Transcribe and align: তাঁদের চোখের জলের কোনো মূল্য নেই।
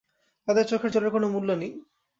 তাঁদের 0.47 0.65
চোখের 0.65 0.91
জলের 0.91 1.11
কোনো 1.11 1.27
মূল্য 1.29 1.49
নেই। 1.53 1.71